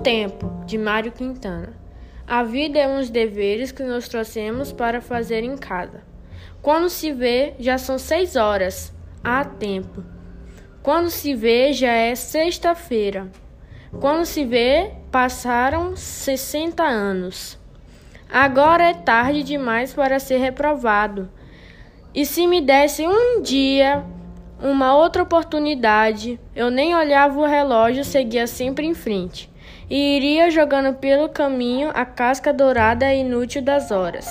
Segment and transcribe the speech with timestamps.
[0.00, 1.74] tempo, de Mário Quintana.
[2.26, 6.02] A vida é uns deveres que nós trouxemos para fazer em casa.
[6.62, 8.92] Quando se vê, já são seis horas.
[9.22, 10.04] Há tempo.
[10.82, 13.28] Quando se vê, já é sexta-feira.
[14.00, 17.58] Quando se vê, passaram 60 anos.
[18.28, 21.28] Agora é tarde demais para ser reprovado.
[22.14, 24.04] E se me desse um dia
[24.62, 29.50] uma outra oportunidade, eu nem olhava o relógio, seguia sempre em frente
[29.90, 34.26] e iria jogando pelo caminho a casca dourada e inútil das horas.